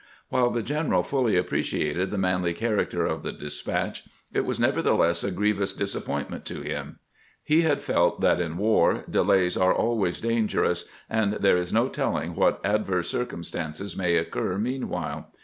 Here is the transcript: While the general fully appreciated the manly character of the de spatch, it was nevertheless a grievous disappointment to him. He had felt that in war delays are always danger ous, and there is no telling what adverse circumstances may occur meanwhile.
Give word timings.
While 0.29 0.49
the 0.49 0.63
general 0.63 1.03
fully 1.03 1.37
appreciated 1.37 2.09
the 2.09 2.17
manly 2.17 2.55
character 2.55 3.05
of 3.05 3.21
the 3.21 3.31
de 3.31 3.51
spatch, 3.51 4.07
it 4.33 4.45
was 4.47 4.59
nevertheless 4.59 5.23
a 5.23 5.29
grievous 5.29 5.73
disappointment 5.73 6.43
to 6.45 6.61
him. 6.61 6.97
He 7.43 7.61
had 7.61 7.83
felt 7.83 8.19
that 8.19 8.41
in 8.41 8.57
war 8.57 9.03
delays 9.07 9.55
are 9.55 9.75
always 9.75 10.19
danger 10.19 10.63
ous, 10.63 10.85
and 11.07 11.33
there 11.33 11.55
is 11.55 11.71
no 11.71 11.87
telling 11.87 12.33
what 12.33 12.59
adverse 12.65 13.11
circumstances 13.11 13.95
may 13.95 14.17
occur 14.17 14.57
meanwhile. 14.57 15.27